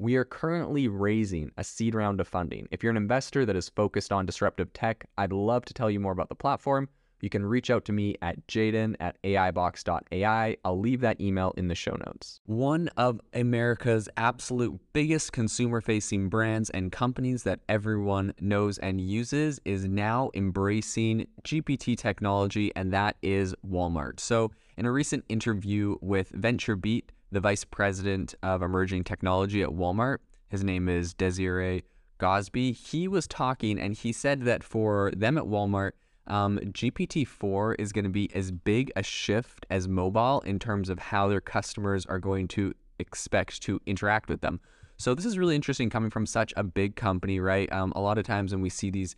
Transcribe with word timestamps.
We 0.00 0.14
are 0.14 0.24
currently 0.24 0.86
raising 0.86 1.50
a 1.56 1.64
seed 1.64 1.92
round 1.92 2.20
of 2.20 2.28
funding. 2.28 2.68
If 2.70 2.84
you're 2.84 2.90
an 2.92 2.96
investor 2.96 3.44
that 3.44 3.56
is 3.56 3.68
focused 3.68 4.12
on 4.12 4.26
disruptive 4.26 4.72
tech, 4.72 5.04
I'd 5.18 5.32
love 5.32 5.64
to 5.64 5.74
tell 5.74 5.90
you 5.90 5.98
more 5.98 6.12
about 6.12 6.28
the 6.28 6.36
platform. 6.36 6.88
You 7.20 7.28
can 7.28 7.44
reach 7.44 7.68
out 7.68 7.84
to 7.86 7.92
me 7.92 8.14
at 8.22 8.46
jaeden 8.46 8.94
at 9.00 9.20
aibox.ai. 9.24 10.56
I'll 10.64 10.78
leave 10.78 11.00
that 11.00 11.20
email 11.20 11.52
in 11.56 11.66
the 11.66 11.74
show 11.74 11.96
notes. 12.06 12.38
One 12.46 12.88
of 12.96 13.20
America's 13.34 14.08
absolute 14.16 14.78
biggest 14.92 15.32
consumer 15.32 15.80
facing 15.80 16.28
brands 16.28 16.70
and 16.70 16.92
companies 16.92 17.42
that 17.42 17.58
everyone 17.68 18.34
knows 18.40 18.78
and 18.78 19.00
uses 19.00 19.60
is 19.64 19.84
now 19.84 20.30
embracing 20.32 21.26
GPT 21.42 21.98
technology, 21.98 22.70
and 22.76 22.92
that 22.92 23.16
is 23.20 23.52
Walmart. 23.68 24.20
So, 24.20 24.52
in 24.76 24.86
a 24.86 24.92
recent 24.92 25.24
interview 25.28 25.96
with 26.00 26.30
VentureBeat, 26.30 27.06
the 27.30 27.40
vice 27.40 27.64
president 27.64 28.34
of 28.42 28.62
emerging 28.62 29.04
technology 29.04 29.62
at 29.62 29.70
Walmart. 29.70 30.18
His 30.48 30.64
name 30.64 30.88
is 30.88 31.14
Desiree 31.14 31.84
Gosby. 32.18 32.72
He 32.72 33.06
was 33.08 33.26
talking 33.26 33.78
and 33.78 33.94
he 33.94 34.12
said 34.12 34.42
that 34.42 34.64
for 34.64 35.12
them 35.16 35.38
at 35.38 35.44
Walmart, 35.44 35.92
um, 36.26 36.58
GPT 36.58 37.26
4 37.26 37.74
is 37.76 37.92
going 37.92 38.04
to 38.04 38.10
be 38.10 38.30
as 38.34 38.50
big 38.50 38.92
a 38.96 39.02
shift 39.02 39.66
as 39.70 39.88
mobile 39.88 40.40
in 40.40 40.58
terms 40.58 40.88
of 40.88 40.98
how 40.98 41.28
their 41.28 41.40
customers 41.40 42.04
are 42.06 42.18
going 42.18 42.48
to 42.48 42.74
expect 42.98 43.62
to 43.62 43.80
interact 43.86 44.28
with 44.28 44.40
them. 44.40 44.60
So, 44.98 45.14
this 45.14 45.24
is 45.24 45.38
really 45.38 45.54
interesting 45.54 45.90
coming 45.90 46.10
from 46.10 46.26
such 46.26 46.52
a 46.56 46.64
big 46.64 46.96
company, 46.96 47.38
right? 47.38 47.72
Um, 47.72 47.92
a 47.94 48.00
lot 48.00 48.18
of 48.18 48.26
times 48.26 48.52
when 48.52 48.60
we 48.60 48.68
see 48.68 48.90
these 48.90 49.14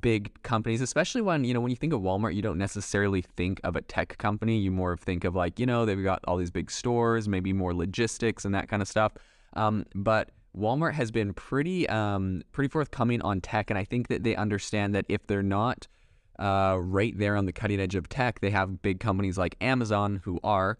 big 0.00 0.42
companies, 0.42 0.80
especially 0.80 1.20
when, 1.20 1.44
you 1.44 1.54
know, 1.54 1.60
when 1.60 1.70
you 1.70 1.76
think 1.76 1.92
of 1.92 2.00
Walmart, 2.00 2.34
you 2.34 2.42
don't 2.42 2.58
necessarily 2.58 3.22
think 3.22 3.60
of 3.64 3.76
a 3.76 3.80
tech 3.82 4.16
company. 4.18 4.58
You 4.58 4.70
more 4.70 4.96
think 4.96 5.24
of 5.24 5.34
like, 5.34 5.58
you 5.58 5.66
know, 5.66 5.84
they've 5.84 6.02
got 6.02 6.20
all 6.26 6.36
these 6.36 6.50
big 6.50 6.70
stores, 6.70 7.28
maybe 7.28 7.52
more 7.52 7.74
logistics 7.74 8.44
and 8.44 8.54
that 8.54 8.68
kind 8.68 8.82
of 8.82 8.88
stuff. 8.88 9.12
Um, 9.54 9.84
but 9.94 10.30
Walmart 10.56 10.94
has 10.94 11.10
been 11.10 11.32
pretty 11.34 11.88
um, 11.88 12.42
pretty 12.52 12.68
forthcoming 12.68 13.20
on 13.22 13.40
tech, 13.40 13.70
and 13.70 13.78
I 13.78 13.84
think 13.84 14.08
that 14.08 14.22
they 14.22 14.36
understand 14.36 14.94
that 14.94 15.04
if 15.08 15.26
they're 15.26 15.42
not 15.42 15.88
uh, 16.38 16.76
right 16.80 17.16
there 17.18 17.36
on 17.36 17.46
the 17.46 17.52
cutting 17.52 17.80
edge 17.80 17.94
of 17.94 18.08
tech, 18.08 18.40
they 18.40 18.50
have 18.50 18.80
big 18.82 19.00
companies 19.00 19.36
like 19.36 19.56
Amazon 19.60 20.20
who 20.24 20.38
are 20.44 20.78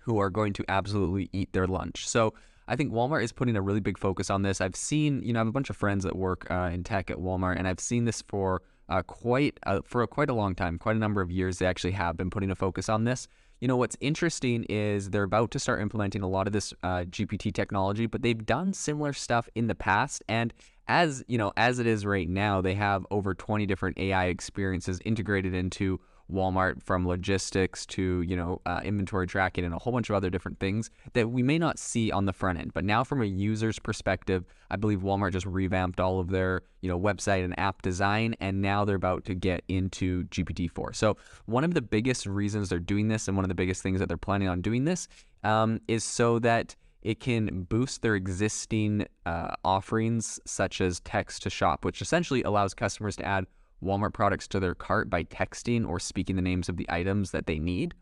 who 0.00 0.18
are 0.18 0.30
going 0.30 0.52
to 0.54 0.64
absolutely 0.68 1.28
eat 1.32 1.52
their 1.52 1.66
lunch. 1.66 2.08
So 2.08 2.34
I 2.68 2.76
think 2.76 2.92
Walmart 2.92 3.24
is 3.24 3.32
putting 3.32 3.56
a 3.56 3.62
really 3.62 3.80
big 3.80 3.98
focus 3.98 4.28
on 4.28 4.42
this. 4.42 4.60
I've 4.60 4.76
seen, 4.76 5.22
you 5.22 5.32
know, 5.32 5.38
I 5.38 5.40
have 5.40 5.48
a 5.48 5.52
bunch 5.52 5.70
of 5.70 5.76
friends 5.76 6.04
that 6.04 6.14
work 6.14 6.46
uh, 6.50 6.70
in 6.72 6.84
tech 6.84 7.10
at 7.10 7.16
Walmart, 7.16 7.56
and 7.58 7.66
I've 7.66 7.80
seen 7.80 8.04
this 8.04 8.22
for 8.22 8.62
uh, 8.90 9.02
quite 9.02 9.58
uh, 9.66 9.80
for 9.84 10.02
a, 10.02 10.06
quite 10.06 10.28
a 10.28 10.34
long 10.34 10.54
time, 10.54 10.78
quite 10.78 10.96
a 10.96 10.98
number 10.98 11.22
of 11.22 11.30
years. 11.30 11.58
They 11.58 11.66
actually 11.66 11.92
have 11.92 12.16
been 12.16 12.28
putting 12.28 12.50
a 12.50 12.54
focus 12.54 12.88
on 12.90 13.04
this. 13.04 13.26
You 13.60 13.68
know, 13.68 13.76
what's 13.76 13.96
interesting 14.00 14.64
is 14.64 15.10
they're 15.10 15.24
about 15.24 15.50
to 15.52 15.58
start 15.58 15.80
implementing 15.80 16.22
a 16.22 16.28
lot 16.28 16.46
of 16.46 16.52
this 16.52 16.72
uh, 16.82 17.04
GPT 17.08 17.52
technology, 17.52 18.06
but 18.06 18.22
they've 18.22 18.46
done 18.46 18.72
similar 18.74 19.12
stuff 19.14 19.48
in 19.54 19.66
the 19.66 19.74
past, 19.74 20.22
and 20.28 20.52
as 20.88 21.24
you 21.26 21.38
know, 21.38 21.52
as 21.56 21.78
it 21.78 21.86
is 21.86 22.04
right 22.04 22.28
now, 22.28 22.60
they 22.60 22.74
have 22.74 23.06
over 23.10 23.34
20 23.34 23.66
different 23.66 23.98
AI 23.98 24.26
experiences 24.26 25.00
integrated 25.04 25.54
into 25.54 26.00
Walmart 26.32 26.82
from 26.82 27.06
logistics 27.06 27.86
to 27.86 28.22
you 28.22 28.36
know 28.36 28.60
uh, 28.66 28.80
inventory 28.84 29.26
tracking 29.26 29.64
and 29.64 29.74
a 29.74 29.78
whole 29.78 29.92
bunch 29.92 30.10
of 30.10 30.16
other 30.16 30.30
different 30.30 30.58
things 30.58 30.90
that 31.14 31.30
we 31.30 31.42
may 31.42 31.58
not 31.58 31.78
see 31.78 32.10
on 32.10 32.26
the 32.26 32.32
front 32.32 32.58
end. 32.58 32.72
But 32.74 32.84
now, 32.84 33.04
from 33.04 33.22
a 33.22 33.26
user's 33.26 33.78
perspective, 33.78 34.44
I 34.70 34.76
believe 34.76 35.00
Walmart 35.00 35.32
just 35.32 35.46
revamped 35.46 36.00
all 36.00 36.20
of 36.20 36.30
their 36.30 36.62
you 36.80 36.88
know 36.88 36.98
website 36.98 37.44
and 37.44 37.58
app 37.58 37.82
design, 37.82 38.34
and 38.40 38.60
now 38.60 38.84
they're 38.84 38.96
about 38.96 39.24
to 39.26 39.34
get 39.34 39.62
into 39.68 40.24
GPT-4. 40.24 40.94
So 40.94 41.16
one 41.46 41.64
of 41.64 41.74
the 41.74 41.82
biggest 41.82 42.26
reasons 42.26 42.68
they're 42.68 42.78
doing 42.78 43.08
this, 43.08 43.28
and 43.28 43.36
one 43.36 43.44
of 43.44 43.48
the 43.48 43.54
biggest 43.54 43.82
things 43.82 44.00
that 44.00 44.08
they're 44.08 44.16
planning 44.16 44.48
on 44.48 44.60
doing 44.60 44.84
this, 44.84 45.08
um, 45.44 45.80
is 45.88 46.04
so 46.04 46.38
that 46.40 46.76
it 47.02 47.20
can 47.20 47.62
boost 47.62 48.02
their 48.02 48.16
existing 48.16 49.06
uh, 49.24 49.54
offerings, 49.64 50.40
such 50.44 50.80
as 50.80 51.00
text 51.00 51.42
to 51.44 51.50
shop, 51.50 51.84
which 51.84 52.02
essentially 52.02 52.42
allows 52.42 52.74
customers 52.74 53.16
to 53.16 53.24
add 53.24 53.46
Walmart 53.82 54.12
products 54.12 54.48
to 54.48 54.60
their 54.60 54.74
cart 54.74 55.08
by 55.08 55.24
texting 55.24 55.86
or 55.88 56.00
speaking 56.00 56.36
the 56.36 56.42
names 56.42 56.68
of 56.68 56.76
the 56.76 56.86
items 56.88 57.30
that 57.30 57.46
they 57.46 57.58
need. 57.58 57.94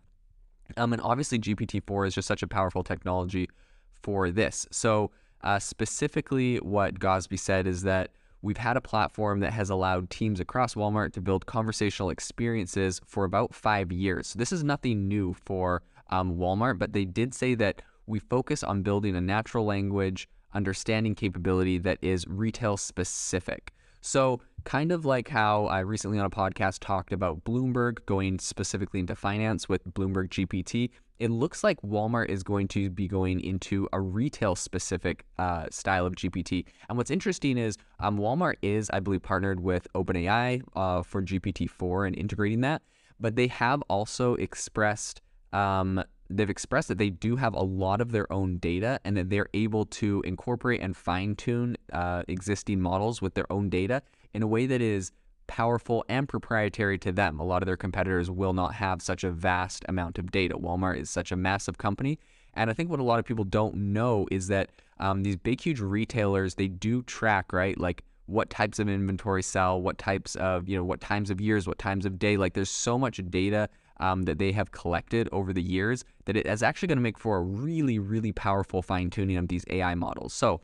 Um, 0.76 0.92
and 0.92 1.02
obviously, 1.02 1.38
GPT-4 1.38 2.08
is 2.08 2.14
just 2.14 2.28
such 2.28 2.42
a 2.42 2.48
powerful 2.48 2.82
technology 2.82 3.48
for 4.02 4.30
this. 4.30 4.66
So, 4.70 5.10
uh, 5.42 5.58
specifically, 5.58 6.56
what 6.56 6.98
Gosby 6.98 7.36
said 7.36 7.66
is 7.66 7.82
that 7.82 8.10
we've 8.42 8.56
had 8.56 8.76
a 8.76 8.80
platform 8.80 9.40
that 9.40 9.52
has 9.52 9.70
allowed 9.70 10.10
teams 10.10 10.40
across 10.40 10.74
Walmart 10.74 11.12
to 11.12 11.20
build 11.20 11.46
conversational 11.46 12.10
experiences 12.10 13.00
for 13.06 13.24
about 13.24 13.54
five 13.54 13.92
years. 13.92 14.28
So 14.28 14.38
this 14.38 14.52
is 14.52 14.64
nothing 14.64 15.08
new 15.08 15.34
for 15.34 15.82
um, 16.10 16.36
Walmart, 16.36 16.78
but 16.78 16.92
they 16.92 17.04
did 17.04 17.34
say 17.34 17.54
that 17.56 17.82
we 18.06 18.18
focus 18.18 18.62
on 18.62 18.82
building 18.82 19.16
a 19.16 19.20
natural 19.20 19.64
language 19.64 20.28
understanding 20.54 21.14
capability 21.14 21.78
that 21.78 21.98
is 22.00 22.24
retail 22.28 22.76
specific. 22.76 23.72
So, 24.00 24.40
kind 24.66 24.90
of 24.90 25.06
like 25.06 25.28
how 25.28 25.66
I 25.66 25.80
recently 25.80 26.18
on 26.18 26.26
a 26.26 26.30
podcast 26.30 26.80
talked 26.80 27.12
about 27.12 27.44
Bloomberg 27.44 28.04
going 28.04 28.38
specifically 28.40 29.00
into 29.00 29.14
finance 29.14 29.68
with 29.68 29.84
Bloomberg 29.94 30.28
GPT, 30.28 30.90
it 31.20 31.30
looks 31.30 31.64
like 31.64 31.80
Walmart 31.82 32.28
is 32.28 32.42
going 32.42 32.68
to 32.68 32.90
be 32.90 33.06
going 33.06 33.40
into 33.40 33.88
a 33.92 34.00
retail 34.00 34.56
specific 34.56 35.24
uh, 35.38 35.66
style 35.70 36.04
of 36.04 36.16
GPT. 36.16 36.66
And 36.88 36.98
what's 36.98 37.12
interesting 37.12 37.56
is 37.56 37.78
um, 38.00 38.18
Walmart 38.18 38.56
is, 38.60 38.90
I 38.90 38.98
believe, 39.00 39.22
partnered 39.22 39.60
with 39.60 39.86
OpenAI 39.94 40.62
uh, 40.74 41.02
for 41.02 41.22
GPT 41.22 41.70
4 41.70 42.06
and 42.06 42.16
integrating 42.16 42.60
that, 42.62 42.82
but 43.20 43.36
they 43.36 43.46
have 43.46 43.82
also 43.88 44.34
expressed. 44.34 45.22
Um, 45.52 46.02
they've 46.28 46.50
expressed 46.50 46.88
that 46.88 46.98
they 46.98 47.10
do 47.10 47.36
have 47.36 47.54
a 47.54 47.62
lot 47.62 48.00
of 48.00 48.10
their 48.10 48.30
own 48.32 48.58
data 48.58 48.98
and 49.04 49.16
that 49.16 49.30
they're 49.30 49.48
able 49.54 49.86
to 49.86 50.22
incorporate 50.26 50.80
and 50.80 50.96
fine 50.96 51.36
tune 51.36 51.76
uh, 51.92 52.24
existing 52.26 52.80
models 52.80 53.22
with 53.22 53.34
their 53.34 53.50
own 53.50 53.70
data 53.70 54.02
in 54.36 54.42
a 54.42 54.46
way 54.46 54.66
that 54.66 54.82
is 54.82 55.12
powerful 55.46 56.04
and 56.10 56.28
proprietary 56.28 56.98
to 56.98 57.10
them. 57.10 57.40
A 57.40 57.42
lot 57.44 57.62
of 57.62 57.66
their 57.66 57.76
competitors 57.76 58.30
will 58.30 58.52
not 58.52 58.74
have 58.74 59.00
such 59.00 59.24
a 59.24 59.30
vast 59.30 59.82
amount 59.88 60.18
of 60.18 60.30
data. 60.30 60.58
Walmart 60.58 60.98
is 60.98 61.08
such 61.08 61.32
a 61.32 61.36
massive 61.36 61.78
company. 61.78 62.18
And 62.52 62.68
I 62.68 62.74
think 62.74 62.90
what 62.90 63.00
a 63.00 63.02
lot 63.02 63.18
of 63.18 63.24
people 63.24 63.44
don't 63.44 63.74
know 63.74 64.26
is 64.30 64.48
that 64.48 64.68
um, 65.00 65.22
these 65.22 65.36
big, 65.36 65.62
huge 65.62 65.80
retailers, 65.80 66.56
they 66.56 66.68
do 66.68 67.02
track, 67.04 67.50
right? 67.54 67.80
Like 67.80 68.04
what 68.26 68.50
types 68.50 68.78
of 68.78 68.90
inventory 68.90 69.42
sell, 69.42 69.80
what 69.80 69.96
types 69.96 70.34
of, 70.36 70.68
you 70.68 70.76
know, 70.76 70.84
what 70.84 71.00
times 71.00 71.30
of 71.30 71.40
years, 71.40 71.66
what 71.66 71.78
times 71.78 72.04
of 72.04 72.18
day. 72.18 72.36
Like 72.36 72.52
there's 72.52 72.70
so 72.70 72.98
much 72.98 73.18
data 73.30 73.70
um, 74.00 74.24
that 74.24 74.38
they 74.38 74.52
have 74.52 74.70
collected 74.70 75.30
over 75.32 75.54
the 75.54 75.62
years 75.62 76.04
that 76.26 76.36
it 76.36 76.46
is 76.46 76.62
actually 76.62 76.88
going 76.88 76.98
to 76.98 77.02
make 77.02 77.18
for 77.18 77.38
a 77.38 77.42
really, 77.42 77.98
really 77.98 78.32
powerful 78.32 78.82
fine 78.82 79.08
tuning 79.08 79.38
of 79.38 79.48
these 79.48 79.64
AI 79.70 79.94
models. 79.94 80.34
So, 80.34 80.60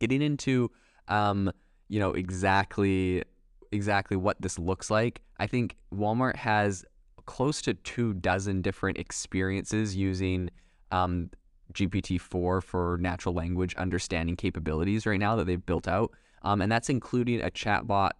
getting 0.00 0.20
into, 0.20 0.70
um, 1.08 1.50
you 1.90 1.98
know, 1.98 2.12
exactly 2.12 3.22
exactly 3.72 4.16
what 4.16 4.40
this 4.40 4.58
looks 4.58 4.90
like, 4.90 5.20
I 5.38 5.46
think 5.46 5.76
Walmart 5.94 6.36
has 6.36 6.84
close 7.26 7.60
to 7.62 7.74
two 7.74 8.14
dozen 8.14 8.62
different 8.62 8.98
experiences 8.98 9.94
using 9.94 10.50
um, 10.90 11.30
GPT-4 11.72 12.62
for 12.62 12.98
natural 13.00 13.34
language 13.34 13.74
understanding 13.76 14.36
capabilities 14.36 15.06
right 15.06 15.20
now 15.20 15.36
that 15.36 15.46
they've 15.46 15.64
built 15.64 15.86
out, 15.86 16.12
um, 16.42 16.62
and 16.62 16.70
that's 16.70 16.88
including 16.88 17.42
a 17.42 17.50
chatbot 17.50 18.10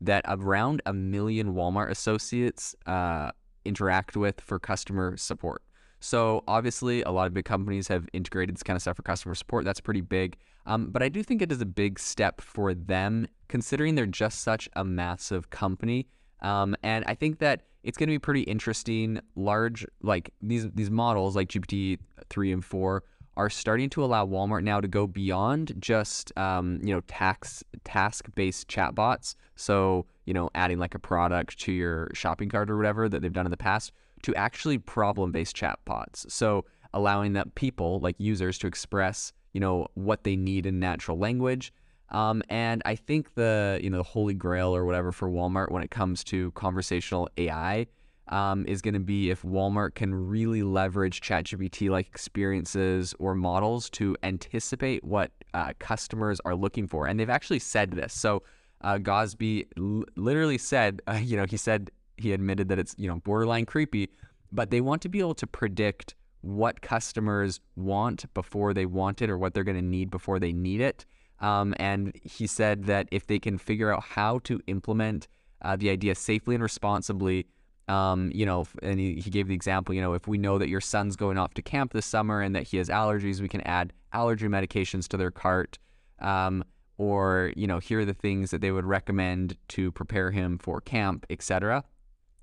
that 0.00 0.24
around 0.28 0.82
a 0.86 0.92
million 0.92 1.54
Walmart 1.54 1.90
associates 1.90 2.74
uh, 2.86 3.30
interact 3.64 4.16
with 4.16 4.40
for 4.40 4.58
customer 4.58 5.16
support. 5.16 5.62
So 6.00 6.42
obviously, 6.48 7.02
a 7.02 7.10
lot 7.10 7.26
of 7.26 7.34
big 7.34 7.44
companies 7.44 7.88
have 7.88 8.08
integrated 8.12 8.56
this 8.56 8.62
kind 8.62 8.74
of 8.74 8.82
stuff 8.82 8.96
for 8.96 9.02
customer 9.02 9.34
support. 9.34 9.64
That's 9.64 9.80
pretty 9.80 10.00
big. 10.00 10.36
Um, 10.66 10.90
but 10.90 11.02
I 11.02 11.08
do 11.08 11.22
think 11.22 11.42
it 11.42 11.52
is 11.52 11.60
a 11.60 11.66
big 11.66 11.98
step 11.98 12.40
for 12.40 12.74
them, 12.74 13.26
considering 13.48 13.94
they're 13.94 14.06
just 14.06 14.40
such 14.40 14.68
a 14.74 14.84
massive 14.84 15.50
company. 15.50 16.06
Um, 16.40 16.74
and 16.82 17.04
I 17.06 17.14
think 17.14 17.38
that 17.40 17.62
it's 17.82 17.96
going 17.98 18.08
to 18.08 18.14
be 18.14 18.18
pretty 18.18 18.42
interesting. 18.42 19.20
Large, 19.36 19.86
like 20.02 20.32
these 20.40 20.70
these 20.70 20.90
models, 20.90 21.36
like 21.36 21.48
GPT 21.48 21.98
three 22.28 22.52
and 22.52 22.64
four, 22.64 23.04
are 23.36 23.50
starting 23.50 23.88
to 23.90 24.04
allow 24.04 24.26
Walmart 24.26 24.62
now 24.62 24.80
to 24.80 24.88
go 24.88 25.06
beyond 25.06 25.74
just 25.78 26.36
um, 26.38 26.78
you 26.82 26.94
know 26.94 27.00
tax 27.02 27.62
task 27.84 28.26
based 28.34 28.68
chatbots. 28.68 29.34
So 29.56 30.06
you 30.24 30.34
know 30.34 30.50
adding 30.54 30.78
like 30.78 30.94
a 30.94 30.98
product 30.98 31.58
to 31.60 31.72
your 31.72 32.10
shopping 32.14 32.48
cart 32.48 32.70
or 32.70 32.76
whatever 32.76 33.08
that 33.08 33.22
they've 33.22 33.32
done 33.32 33.46
in 33.46 33.50
the 33.50 33.56
past 33.56 33.92
to 34.22 34.34
actually 34.34 34.78
problem 34.78 35.32
based 35.32 35.56
chatbots. 35.56 36.30
So 36.30 36.64
allowing 36.92 37.34
that 37.34 37.54
people 37.54 38.00
like 38.00 38.16
users 38.18 38.58
to 38.58 38.66
express 38.66 39.32
you 39.52 39.60
know 39.60 39.86
what 39.94 40.24
they 40.24 40.36
need 40.36 40.66
in 40.66 40.78
natural 40.78 41.18
language. 41.18 41.72
Um, 42.10 42.42
and 42.48 42.82
I 42.84 42.96
think 42.96 43.34
the 43.34 43.78
you 43.82 43.90
know 43.90 43.98
the 43.98 44.02
holy 44.02 44.34
grail 44.34 44.74
or 44.74 44.84
whatever 44.84 45.12
for 45.12 45.28
Walmart 45.28 45.70
when 45.70 45.82
it 45.82 45.90
comes 45.90 46.24
to 46.24 46.50
conversational 46.52 47.28
AI 47.36 47.86
um, 48.28 48.64
is 48.66 48.80
going 48.80 48.94
to 48.94 49.00
be 49.00 49.30
if 49.30 49.42
Walmart 49.42 49.94
can 49.94 50.14
really 50.14 50.62
leverage 50.62 51.20
ChatGPT 51.20 51.90
like 51.90 52.06
experiences 52.06 53.14
or 53.18 53.34
models 53.34 53.90
to 53.90 54.16
anticipate 54.22 55.02
what 55.04 55.32
uh, 55.52 55.72
customers 55.80 56.40
are 56.44 56.54
looking 56.54 56.86
for. 56.86 57.06
And 57.06 57.18
they've 57.18 57.28
actually 57.30 57.58
said 57.58 57.90
this. 57.90 58.14
So 58.14 58.44
uh, 58.82 58.98
Gosby 58.98 59.66
l- 59.76 60.04
literally 60.16 60.58
said, 60.58 61.02
uh, 61.08 61.14
you 61.22 61.36
know, 61.36 61.46
he 61.48 61.56
said 61.56 61.90
he 62.20 62.32
admitted 62.32 62.68
that 62.68 62.78
it's 62.78 62.94
you 62.98 63.08
know 63.08 63.16
borderline 63.16 63.66
creepy, 63.66 64.10
but 64.52 64.70
they 64.70 64.80
want 64.80 65.02
to 65.02 65.08
be 65.08 65.18
able 65.18 65.34
to 65.34 65.46
predict 65.46 66.14
what 66.42 66.80
customers 66.80 67.60
want 67.76 68.32
before 68.34 68.72
they 68.72 68.86
want 68.86 69.20
it 69.22 69.28
or 69.28 69.36
what 69.36 69.54
they're 69.54 69.64
going 69.64 69.76
to 69.76 69.82
need 69.82 70.10
before 70.10 70.38
they 70.38 70.52
need 70.52 70.80
it. 70.80 71.04
Um, 71.40 71.74
and 71.78 72.12
he 72.22 72.46
said 72.46 72.84
that 72.84 73.08
if 73.10 73.26
they 73.26 73.38
can 73.38 73.58
figure 73.58 73.92
out 73.92 74.02
how 74.02 74.40
to 74.40 74.60
implement 74.66 75.28
uh, 75.62 75.76
the 75.76 75.90
idea 75.90 76.14
safely 76.14 76.54
and 76.54 76.62
responsibly, 76.62 77.46
um, 77.88 78.30
you 78.34 78.46
know, 78.46 78.66
and 78.82 79.00
he, 79.00 79.16
he 79.16 79.30
gave 79.30 79.48
the 79.48 79.54
example, 79.54 79.94
you 79.94 80.00
know, 80.00 80.12
if 80.12 80.28
we 80.28 80.38
know 80.38 80.58
that 80.58 80.68
your 80.68 80.80
son's 80.80 81.16
going 81.16 81.38
off 81.38 81.54
to 81.54 81.62
camp 81.62 81.92
this 81.92 82.06
summer 82.06 82.40
and 82.40 82.54
that 82.54 82.64
he 82.64 82.76
has 82.76 82.88
allergies, 82.88 83.40
we 83.40 83.48
can 83.48 83.62
add 83.62 83.92
allergy 84.12 84.46
medications 84.46 85.08
to 85.08 85.16
their 85.16 85.30
cart. 85.30 85.78
Um, 86.20 86.64
or, 86.98 87.52
you 87.56 87.66
know, 87.66 87.78
here 87.78 88.00
are 88.00 88.04
the 88.04 88.14
things 88.14 88.50
that 88.50 88.60
they 88.60 88.70
would 88.70 88.84
recommend 88.84 89.56
to 89.68 89.90
prepare 89.90 90.30
him 90.30 90.58
for 90.58 90.82
camp, 90.82 91.24
etc. 91.30 91.82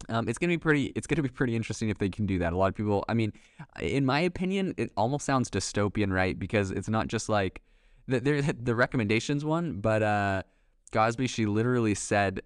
Um, 0.10 0.28
it's 0.30 0.38
gonna 0.38 0.54
be 0.54 0.58
pretty. 0.58 0.94
It's 0.96 1.08
gonna 1.08 1.24
be 1.24 1.30
pretty 1.30 1.56
interesting 1.56 1.90
if 1.90 1.98
they 1.98 2.10
can 2.10 2.26
do 2.26 2.40
that. 2.40 2.54
A 2.54 2.58
lot 2.58 2.68
of 2.68 2.76
people. 2.76 3.04
I 3.10 3.14
mean, 3.14 3.34
in 3.82 4.06
my 4.06 4.20
opinion, 4.20 4.74
it 4.78 4.92
almost 4.96 5.26
sounds 5.26 5.50
dystopian, 5.50 6.12
right? 6.12 6.38
Because 6.38 6.72
it's 6.72 6.90
not 6.90 7.08
just 7.08 7.30
like 7.30 7.62
the 8.08 8.20
the, 8.20 8.56
the 8.64 8.76
recommendations 8.76 9.44
one, 9.44 9.80
but 9.82 10.04
uh, 10.04 10.44
Gosby 10.92 11.28
she 11.28 11.46
literally 11.46 11.96
said 11.96 12.42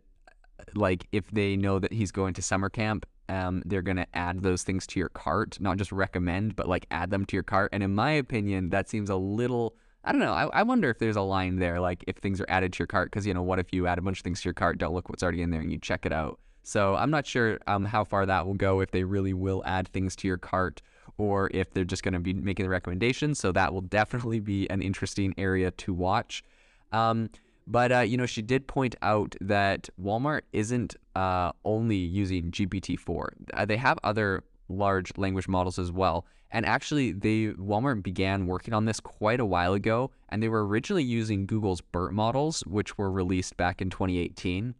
like 0.75 1.07
if 1.11 1.29
they 1.31 1.55
know 1.55 1.79
that 1.79 1.93
he's 1.93 2.11
going 2.11 2.33
to 2.35 2.41
summer 2.41 2.69
camp, 2.69 3.05
um, 3.29 3.61
they're 3.65 3.81
gonna 3.81 4.07
add 4.13 4.41
those 4.43 4.63
things 4.63 4.85
to 4.87 4.99
your 4.99 5.09
cart, 5.09 5.57
not 5.59 5.77
just 5.77 5.91
recommend, 5.91 6.55
but 6.55 6.67
like 6.67 6.85
add 6.91 7.11
them 7.11 7.25
to 7.25 7.35
your 7.35 7.43
cart. 7.43 7.69
And 7.73 7.83
in 7.83 7.95
my 7.95 8.11
opinion, 8.11 8.69
that 8.69 8.89
seems 8.89 9.09
a 9.09 9.15
little. 9.15 9.75
I 10.03 10.11
don't 10.11 10.21
know. 10.21 10.33
I, 10.33 10.47
I 10.47 10.63
wonder 10.63 10.89
if 10.89 10.97
there's 10.97 11.15
a 11.15 11.21
line 11.21 11.57
there, 11.57 11.79
like 11.79 12.03
if 12.07 12.17
things 12.17 12.41
are 12.41 12.45
added 12.49 12.73
to 12.73 12.79
your 12.79 12.87
cart, 12.87 13.11
because 13.11 13.27
you 13.27 13.33
know, 13.35 13.43
what 13.43 13.59
if 13.59 13.71
you 13.71 13.85
add 13.85 13.99
a 13.99 14.01
bunch 14.01 14.19
of 14.19 14.23
things 14.23 14.41
to 14.41 14.45
your 14.45 14.53
cart, 14.55 14.79
don't 14.79 14.93
look 14.93 15.09
what's 15.09 15.21
already 15.21 15.43
in 15.43 15.51
there, 15.51 15.61
and 15.61 15.71
you 15.71 15.77
check 15.77 16.05
it 16.05 16.11
out. 16.11 16.39
So 16.63 16.95
I'm 16.95 17.11
not 17.11 17.25
sure 17.25 17.59
um, 17.67 17.85
how 17.85 18.03
far 18.03 18.25
that 18.25 18.45
will 18.45 18.53
go 18.53 18.81
if 18.81 18.91
they 18.91 19.03
really 19.03 19.33
will 19.33 19.63
add 19.65 19.87
things 19.87 20.15
to 20.17 20.27
your 20.27 20.37
cart 20.37 20.81
or 21.17 21.49
if 21.53 21.71
they're 21.73 21.83
just 21.83 22.03
going 22.03 22.13
to 22.13 22.19
be 22.19 22.33
making 22.33 22.63
the 22.63 22.69
recommendations. 22.69 23.39
So 23.39 23.51
that 23.51 23.73
will 23.73 23.81
definitely 23.81 24.39
be 24.39 24.69
an 24.69 24.81
interesting 24.81 25.33
area 25.37 25.71
to 25.71 25.93
watch. 25.93 26.43
Um, 26.91 27.29
but 27.67 27.91
uh, 27.91 27.99
you 27.99 28.17
know, 28.17 28.25
she 28.25 28.41
did 28.41 28.67
point 28.67 28.95
out 29.01 29.35
that 29.41 29.89
Walmart 30.01 30.41
isn't 30.51 30.95
uh, 31.15 31.51
only 31.63 31.97
using 31.97 32.51
GPT-4. 32.51 33.27
Uh, 33.53 33.65
they 33.65 33.77
have 33.77 33.99
other 34.03 34.43
large 34.67 35.17
language 35.17 35.47
models 35.47 35.77
as 35.77 35.91
well. 35.91 36.25
And 36.53 36.65
actually, 36.65 37.13
they 37.13 37.47
Walmart 37.47 38.03
began 38.03 38.45
working 38.45 38.73
on 38.73 38.83
this 38.83 38.99
quite 38.99 39.39
a 39.39 39.45
while 39.45 39.73
ago, 39.73 40.11
and 40.29 40.43
they 40.43 40.49
were 40.49 40.67
originally 40.67 41.03
using 41.03 41.45
Google's 41.45 41.79
BERT 41.79 42.13
models, 42.13 42.61
which 42.67 42.97
were 42.97 43.09
released 43.09 43.55
back 43.55 43.81
in 43.81 43.89
2018. 43.89 44.75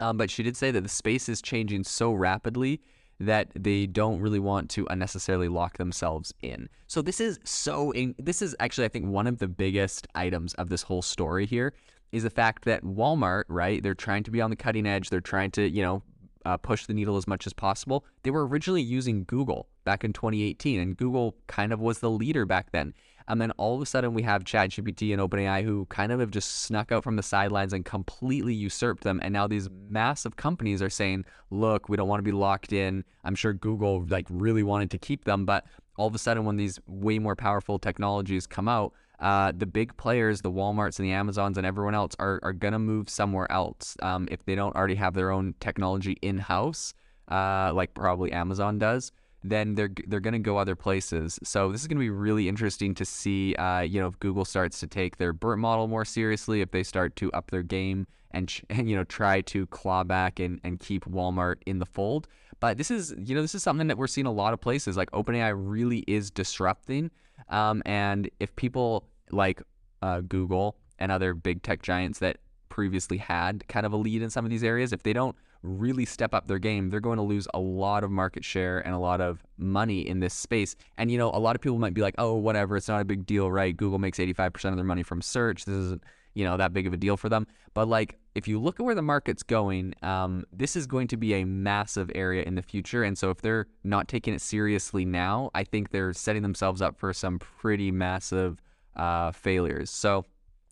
Um, 0.00 0.16
but 0.16 0.30
she 0.30 0.42
did 0.42 0.56
say 0.56 0.70
that 0.70 0.80
the 0.80 0.88
space 0.88 1.28
is 1.28 1.42
changing 1.42 1.84
so 1.84 2.12
rapidly 2.12 2.80
that 3.20 3.48
they 3.54 3.86
don't 3.86 4.18
really 4.20 4.38
want 4.38 4.70
to 4.70 4.86
unnecessarily 4.88 5.48
lock 5.48 5.76
themselves 5.76 6.32
in. 6.40 6.68
So 6.86 7.02
this 7.02 7.20
is 7.20 7.38
so 7.44 7.90
in, 7.92 8.14
this 8.18 8.40
is 8.40 8.56
actually 8.60 8.86
I 8.86 8.88
think 8.88 9.06
one 9.06 9.26
of 9.26 9.38
the 9.38 9.48
biggest 9.48 10.08
items 10.14 10.54
of 10.54 10.70
this 10.70 10.82
whole 10.82 11.02
story 11.02 11.44
here 11.44 11.74
is 12.12 12.22
the 12.22 12.30
fact 12.30 12.64
that 12.64 12.82
Walmart, 12.82 13.44
right? 13.48 13.82
They're 13.82 13.94
trying 13.94 14.24
to 14.24 14.30
be 14.30 14.40
on 14.40 14.50
the 14.50 14.56
cutting 14.56 14.86
edge. 14.86 15.10
They're 15.10 15.20
trying 15.20 15.50
to, 15.52 15.68
you 15.68 15.82
know, 15.82 16.02
uh, 16.44 16.56
push 16.56 16.86
the 16.86 16.94
needle 16.94 17.16
as 17.16 17.26
much 17.26 17.46
as 17.46 17.52
possible. 17.52 18.04
They 18.22 18.30
were 18.30 18.46
originally 18.46 18.82
using 18.82 19.24
Google 19.24 19.68
back 19.84 20.04
in 20.04 20.12
2018, 20.12 20.80
and 20.80 20.96
Google 20.96 21.36
kind 21.46 21.72
of 21.72 21.80
was 21.80 21.98
the 21.98 22.10
leader 22.10 22.46
back 22.46 22.72
then. 22.72 22.94
And 23.30 23.40
then 23.40 23.52
all 23.52 23.76
of 23.76 23.80
a 23.80 23.86
sudden, 23.86 24.12
we 24.12 24.22
have 24.22 24.42
ChatGPT 24.42 25.12
and 25.12 25.22
OpenAI 25.22 25.62
who 25.62 25.86
kind 25.86 26.10
of 26.10 26.18
have 26.18 26.32
just 26.32 26.62
snuck 26.62 26.90
out 26.90 27.04
from 27.04 27.14
the 27.14 27.22
sidelines 27.22 27.72
and 27.72 27.84
completely 27.84 28.52
usurped 28.52 29.04
them. 29.04 29.20
And 29.22 29.32
now 29.32 29.46
these 29.46 29.68
massive 29.88 30.34
companies 30.34 30.82
are 30.82 30.90
saying, 30.90 31.24
look, 31.50 31.88
we 31.88 31.96
don't 31.96 32.08
want 32.08 32.18
to 32.18 32.24
be 32.24 32.32
locked 32.32 32.72
in. 32.72 33.04
I'm 33.22 33.36
sure 33.36 33.52
Google 33.52 34.04
like 34.08 34.26
really 34.28 34.64
wanted 34.64 34.90
to 34.90 34.98
keep 34.98 35.24
them, 35.24 35.44
but 35.44 35.64
all 35.96 36.08
of 36.08 36.14
a 36.14 36.18
sudden, 36.18 36.44
when 36.44 36.56
these 36.56 36.80
way 36.86 37.20
more 37.20 37.36
powerful 37.36 37.78
technologies 37.78 38.48
come 38.48 38.68
out, 38.68 38.94
uh, 39.20 39.52
the 39.56 39.66
big 39.66 39.96
players, 39.96 40.40
the 40.40 40.50
Walmarts 40.50 40.98
and 40.98 41.06
the 41.06 41.12
Amazons 41.12 41.56
and 41.56 41.66
everyone 41.66 41.94
else, 41.94 42.16
are, 42.18 42.40
are 42.42 42.54
going 42.54 42.72
to 42.72 42.78
move 42.78 43.08
somewhere 43.08 43.50
else 43.52 43.96
um, 44.02 44.26
if 44.30 44.44
they 44.44 44.56
don't 44.56 44.74
already 44.74 44.94
have 44.96 45.14
their 45.14 45.30
own 45.30 45.54
technology 45.60 46.16
in 46.22 46.38
house, 46.38 46.94
uh, 47.30 47.70
like 47.74 47.94
probably 47.94 48.32
Amazon 48.32 48.78
does 48.78 49.12
then 49.42 49.74
they're 49.74 49.90
they're 50.06 50.20
going 50.20 50.32
to 50.32 50.38
go 50.38 50.58
other 50.58 50.76
places. 50.76 51.38
So 51.42 51.72
this 51.72 51.80
is 51.80 51.86
going 51.86 51.96
to 51.96 52.00
be 52.00 52.10
really 52.10 52.48
interesting 52.48 52.94
to 52.94 53.04
see. 53.04 53.54
Uh, 53.54 53.80
you 53.80 54.00
know, 54.00 54.06
if 54.06 54.18
Google 54.18 54.44
starts 54.44 54.80
to 54.80 54.86
take 54.86 55.16
their 55.16 55.32
BERT 55.32 55.58
model 55.58 55.88
more 55.88 56.04
seriously, 56.04 56.60
if 56.60 56.70
they 56.70 56.82
start 56.82 57.16
to 57.16 57.32
up 57.32 57.50
their 57.50 57.62
game 57.62 58.06
and, 58.32 58.52
and 58.68 58.88
you 58.90 58.96
know 58.96 59.04
try 59.04 59.40
to 59.42 59.66
claw 59.66 60.04
back 60.04 60.38
and, 60.38 60.60
and 60.64 60.78
keep 60.80 61.04
Walmart 61.04 61.56
in 61.66 61.78
the 61.78 61.86
fold. 61.86 62.28
But 62.60 62.76
this 62.76 62.90
is 62.90 63.14
you 63.18 63.34
know 63.34 63.42
this 63.42 63.54
is 63.54 63.62
something 63.62 63.86
that 63.86 63.96
we're 63.96 64.06
seeing 64.06 64.26
a 64.26 64.32
lot 64.32 64.52
of 64.52 64.60
places. 64.60 64.96
Like 64.96 65.10
OpenAI 65.12 65.54
really 65.56 66.00
is 66.06 66.30
disrupting. 66.30 67.10
Um, 67.48 67.82
and 67.86 68.30
if 68.38 68.54
people 68.56 69.08
like 69.32 69.62
uh, 70.02 70.20
Google 70.20 70.76
and 70.98 71.10
other 71.10 71.34
big 71.34 71.62
tech 71.62 71.82
giants 71.82 72.18
that 72.18 72.38
previously 72.68 73.16
had 73.16 73.66
kind 73.68 73.86
of 73.86 73.92
a 73.92 73.96
lead 73.96 74.22
in 74.22 74.30
some 74.30 74.44
of 74.44 74.50
these 74.50 74.62
areas, 74.62 74.92
if 74.92 75.02
they 75.02 75.14
don't 75.14 75.34
really 75.62 76.04
step 76.04 76.34
up 76.34 76.46
their 76.46 76.58
game, 76.58 76.90
they're 76.90 77.00
going 77.00 77.18
to 77.18 77.22
lose 77.22 77.46
a 77.54 77.60
lot 77.60 78.04
of 78.04 78.10
market 78.10 78.44
share 78.44 78.78
and 78.80 78.94
a 78.94 78.98
lot 78.98 79.20
of 79.20 79.44
money 79.58 80.06
in 80.06 80.20
this 80.20 80.34
space. 80.34 80.74
And 80.96 81.10
you 81.10 81.18
know, 81.18 81.30
a 81.32 81.38
lot 81.38 81.56
of 81.56 81.62
people 81.62 81.78
might 81.78 81.94
be 81.94 82.00
like, 82.00 82.14
"Oh, 82.18 82.34
whatever, 82.34 82.76
it's 82.76 82.88
not 82.88 83.00
a 83.00 83.04
big 83.04 83.26
deal, 83.26 83.50
right? 83.50 83.76
Google 83.76 83.98
makes 83.98 84.18
85% 84.18 84.70
of 84.70 84.76
their 84.76 84.84
money 84.84 85.02
from 85.02 85.20
search. 85.20 85.64
This 85.64 85.74
isn't, 85.74 86.04
you 86.34 86.44
know, 86.44 86.56
that 86.56 86.72
big 86.72 86.86
of 86.86 86.92
a 86.92 86.96
deal 86.96 87.16
for 87.16 87.28
them." 87.28 87.46
But 87.74 87.88
like, 87.88 88.18
if 88.34 88.46
you 88.48 88.60
look 88.60 88.80
at 88.80 88.86
where 88.86 88.94
the 88.94 89.02
market's 89.02 89.42
going, 89.42 89.94
um, 90.02 90.44
this 90.52 90.76
is 90.76 90.86
going 90.86 91.08
to 91.08 91.16
be 91.16 91.34
a 91.34 91.44
massive 91.44 92.10
area 92.14 92.42
in 92.44 92.54
the 92.54 92.62
future. 92.62 93.02
And 93.02 93.18
so, 93.18 93.30
if 93.30 93.42
they're 93.42 93.66
not 93.84 94.08
taking 94.08 94.34
it 94.34 94.40
seriously 94.40 95.04
now, 95.04 95.50
I 95.54 95.64
think 95.64 95.90
they're 95.90 96.12
setting 96.12 96.42
themselves 96.42 96.80
up 96.80 96.96
for 96.96 97.12
some 97.12 97.38
pretty 97.38 97.90
massive 97.90 98.62
uh, 98.96 99.32
failures. 99.32 99.90
So, 99.90 100.24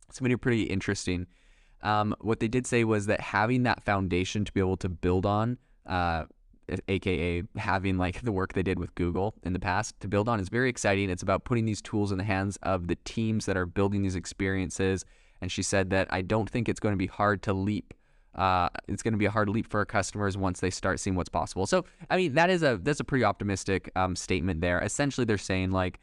it's 0.08 0.18
going 0.18 0.30
to 0.30 0.36
be 0.36 0.40
pretty 0.40 0.62
interesting. 0.62 1.26
Um, 1.82 2.14
what 2.20 2.40
they 2.40 2.48
did 2.48 2.66
say 2.66 2.84
was 2.84 3.06
that 3.06 3.20
having 3.20 3.62
that 3.64 3.84
foundation 3.84 4.44
to 4.44 4.52
be 4.52 4.60
able 4.60 4.76
to 4.78 4.88
build 4.88 5.26
on, 5.26 5.58
uh, 5.86 6.24
aka 6.88 7.42
having 7.56 7.96
like 7.96 8.20
the 8.22 8.32
work 8.32 8.52
they 8.52 8.62
did 8.62 8.78
with 8.78 8.94
Google 8.94 9.34
in 9.42 9.52
the 9.52 9.60
past 9.60 9.98
to 10.00 10.08
build 10.08 10.28
on, 10.28 10.40
is 10.40 10.48
very 10.48 10.68
exciting. 10.68 11.10
It's 11.10 11.22
about 11.22 11.44
putting 11.44 11.64
these 11.64 11.80
tools 11.80 12.12
in 12.12 12.18
the 12.18 12.24
hands 12.24 12.58
of 12.62 12.88
the 12.88 12.96
teams 13.04 13.46
that 13.46 13.56
are 13.56 13.66
building 13.66 14.02
these 14.02 14.16
experiences. 14.16 15.04
And 15.40 15.52
she 15.52 15.62
said 15.62 15.90
that 15.90 16.08
I 16.10 16.22
don't 16.22 16.50
think 16.50 16.68
it's 16.68 16.80
going 16.80 16.94
to 16.94 16.98
be 16.98 17.06
hard 17.06 17.42
to 17.44 17.52
leap. 17.52 17.94
Uh, 18.34 18.68
it's 18.86 19.02
going 19.02 19.12
to 19.12 19.18
be 19.18 19.24
a 19.24 19.30
hard 19.30 19.48
leap 19.48 19.68
for 19.68 19.78
our 19.78 19.86
customers 19.86 20.36
once 20.36 20.60
they 20.60 20.70
start 20.70 21.00
seeing 21.00 21.16
what's 21.16 21.28
possible. 21.28 21.66
So, 21.66 21.84
I 22.10 22.16
mean, 22.16 22.34
that 22.34 22.50
is 22.50 22.62
a 22.62 22.78
that's 22.82 23.00
a 23.00 23.04
pretty 23.04 23.24
optimistic 23.24 23.90
um, 23.96 24.14
statement 24.16 24.60
there. 24.60 24.80
Essentially, 24.80 25.24
they're 25.24 25.38
saying 25.38 25.70
like 25.70 26.00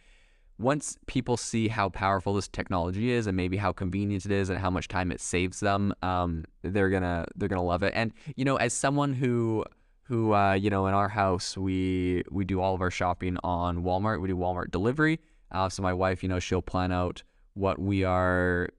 once 0.57 0.97
people 1.05 1.37
see 1.37 1.67
how 1.67 1.89
powerful 1.89 2.33
this 2.33 2.47
technology 2.47 3.11
is 3.11 3.27
and 3.27 3.35
maybe 3.35 3.57
how 3.57 3.71
convenient 3.71 4.25
it 4.25 4.31
is 4.31 4.49
and 4.49 4.59
how 4.59 4.69
much 4.69 4.87
time 4.87 5.11
it 5.11 5.19
saves 5.19 5.59
them, 5.59 5.93
um, 6.01 6.45
they're 6.61 6.89
gonna 6.89 7.25
they're 7.35 7.49
gonna 7.49 7.63
love 7.63 7.83
it. 7.83 7.93
And 7.95 8.13
you 8.35 8.45
know, 8.45 8.55
as 8.55 8.73
someone 8.73 9.13
who 9.13 9.65
who 10.03 10.33
uh, 10.33 10.53
you 10.53 10.69
know 10.69 10.87
in 10.87 10.93
our 10.93 11.09
house 11.09 11.57
we 11.57 12.23
we 12.31 12.45
do 12.45 12.61
all 12.61 12.73
of 12.73 12.81
our 12.81 12.91
shopping 12.91 13.37
on 13.43 13.83
Walmart. 13.83 14.21
We 14.21 14.27
do 14.27 14.37
Walmart 14.37 14.71
delivery. 14.71 15.19
Uh, 15.51 15.69
so 15.69 15.83
my 15.83 15.93
wife, 15.93 16.23
you 16.23 16.29
know, 16.29 16.39
she'll 16.39 16.61
plan 16.61 16.91
out 16.91 17.23
what 17.53 17.79
we 17.79 18.03
are 18.03 18.69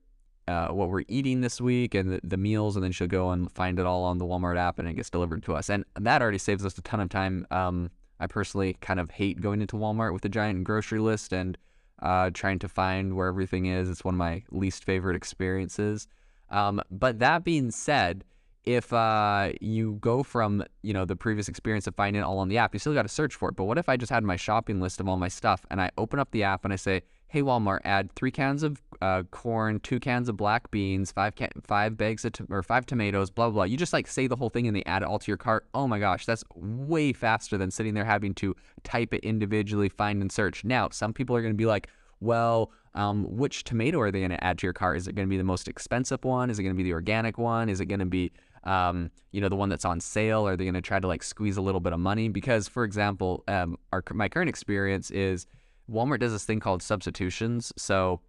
uh, 0.49 0.69
what 0.69 0.89
we're 0.89 1.03
eating 1.09 1.41
this 1.41 1.61
week 1.61 1.95
and 1.95 2.13
the, 2.13 2.21
the, 2.23 2.37
meals, 2.37 2.77
and 2.77 2.85
then 2.85 2.93
she'll 2.93 3.09
go 3.09 3.31
and 3.31 3.51
find 3.51 3.81
it 3.81 3.87
all 3.87 4.05
on 4.05 4.19
the 4.19 4.25
Walmart 4.25 4.57
app, 4.57 4.79
and 4.79 4.87
it 4.87 4.95
gets 4.95 5.11
delivered 5.11 5.43
to 5.43 5.55
us. 5.55 5.69
And 5.69 5.85
that 5.99 6.23
already 6.23 6.39
saves 6.39 6.65
us 6.65 6.79
a 6.79 6.83
ton 6.83 7.01
of 7.01 7.09
time 7.09 7.47
um, 7.51 7.91
I 8.19 8.27
personally 8.27 8.77
kind 8.81 8.99
of 8.99 9.11
hate 9.11 9.41
going 9.41 9.61
into 9.61 9.77
Walmart 9.77 10.13
with 10.13 10.25
a 10.25 10.29
giant 10.29 10.65
grocery 10.65 11.01
list 11.01 11.33
and 11.33 11.59
uh, 12.01 12.31
trying 12.33 12.59
to 12.61 12.69
find 12.69 13.15
where 13.15 13.29
everything 13.29 13.67
is. 13.67 13.89
It's 13.89 14.05
one 14.05 14.15
of 14.15 14.19
my 14.19 14.43
least 14.51 14.85
favorite 14.85 15.17
experiences. 15.17 16.09
Um, 16.51 16.81
but 16.91 17.19
that 17.21 17.45
being 17.45 17.71
said, 17.71 18.25
if 18.65 18.93
uh, 18.93 19.53
you 19.61 19.95
go 20.01 20.23
from 20.23 20.65
you 20.83 20.93
know 20.93 21.05
the 21.05 21.17
previous 21.17 21.49
experience 21.49 21.87
of 21.87 21.95
finding 21.95 22.21
it 22.21 22.25
all 22.25 22.39
on 22.39 22.49
the 22.49 22.59
app, 22.59 22.75
you 22.75 22.79
still 22.79 22.95
got 22.95 23.03
to 23.03 23.09
search 23.09 23.35
for 23.35 23.49
it. 23.49 23.57
But 23.57 23.65
what 23.65 23.79
if 23.79 23.89
I 23.89 23.97
just 23.97 24.11
had 24.11 24.25
my 24.25 24.37
shopping 24.37 24.81
list 24.81 25.01
of 25.01 25.09
all 25.09 25.17
my 25.17 25.29
stuff 25.29 25.65
and 25.71 25.81
I 25.81 25.91
open 25.97 26.19
up 26.19 26.33
the 26.33 26.43
app 26.43 26.65
and 26.65 26.73
I 26.73 26.77
say, 26.77 27.03
"Hey 27.29 27.43
Walmart, 27.43 27.81
add 27.85 28.13
three 28.13 28.31
cans 28.31 28.63
of 28.63 28.81
uh, 29.01 29.25
corn, 29.31 29.81
two 29.81 30.01
cans 30.01 30.29
of 30.29 30.37
black 30.37 30.71
beans, 30.71 31.13
five 31.13 31.35
can- 31.35 31.51
five 31.63 31.97
bags 31.97 32.25
of 32.25 32.33
to- 32.33 32.47
or 32.51 32.63
five 32.63 32.87
tomatoes, 32.87 33.31
blah, 33.31 33.47
blah 33.47 33.55
blah." 33.55 33.65
You 33.65 33.77
just 33.77 33.93
like 33.93 34.07
say 34.07 34.27
the 34.27 34.37
whole 34.37 34.49
thing 34.49 34.67
and 34.67 34.77
they 34.77 34.85
add 34.85 35.03
it 35.03 35.09
all 35.09 35.19
to 35.19 35.31
your 35.31 35.37
cart. 35.37 35.67
Oh 35.75 35.87
my 35.87 35.99
gosh, 35.99 36.27
that's 36.27 36.45
way 36.55 37.13
faster 37.13 37.59
than 37.59 37.71
sitting 37.71 37.95
there 37.95 38.05
having 38.05 38.35
to 38.35 38.55
type 38.85 39.13
it 39.15 39.25
individually, 39.25 39.89
find 39.89 40.23
and 40.23 40.31
search. 40.31 40.65
Now, 40.65 40.89
some 40.91 41.13
people 41.13 41.37
are 41.37 41.43
going 41.43 41.55
to 41.55 41.59
be 41.59 41.67
like, 41.67 41.89
"Well." 42.21 42.73
Um, 42.95 43.25
which 43.37 43.65
tomato 43.65 44.01
are 44.01 44.11
they 44.11 44.21
going 44.21 44.31
to 44.31 44.43
add 44.43 44.57
to 44.57 44.67
your 44.67 44.73
cart? 44.73 44.97
Is 44.97 45.07
it 45.07 45.15
going 45.15 45.29
to 45.29 45.31
be 45.31 45.37
the 45.37 45.45
most 45.45 45.69
expensive 45.69 46.25
one? 46.25 46.49
Is 46.49 46.59
it 46.59 46.63
going 46.63 46.75
to 46.75 46.77
be 46.79 46.83
the 46.83 46.95
organic 46.95 47.37
one? 47.37 47.69
Is 47.69 47.79
it 47.79 47.87
going 47.87 48.01
to 48.01 48.07
be 48.07 48.33
um, 48.67 49.11
you 49.33 49.41
know, 49.41 49.49
the 49.49 49.57
one 49.57 49.69
that's 49.69 49.85
on 49.85 50.01
sale? 50.01 50.47
Are 50.47 50.57
they 50.57 50.65
going 50.65 50.75
to 50.75 50.83
try 50.83 50.99
to 50.99 51.07
like 51.07 51.23
squeeze 51.23 51.57
a 51.57 51.63
little 51.63 51.81
bit 51.81 51.93
of 51.93 52.01
money? 52.01 52.29
Because, 52.29 52.69
for 52.69 52.85
example, 52.85 53.45
um, 53.49 53.79
our 53.93 54.03
my 54.13 54.29
current 54.29 54.49
experience 54.49 55.11
is 55.11 55.47
Walmart 55.91 56.21
does 56.21 56.33
this 56.33 56.45
thing 56.45 56.61
called 56.61 56.83
substitutions. 56.83 57.73
So 57.77 58.21